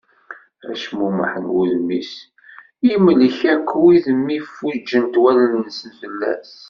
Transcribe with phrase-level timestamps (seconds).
[0.71, 2.13] Acmummeḥ n wudem-is
[2.87, 6.51] yemlek akk wid mi fuǧent wallen-nsen fell-as.